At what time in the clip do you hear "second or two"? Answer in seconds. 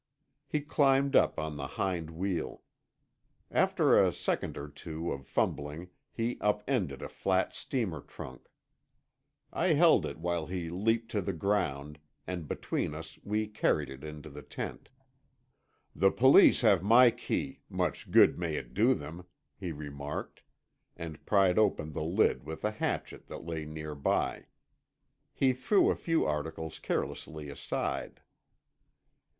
4.11-5.11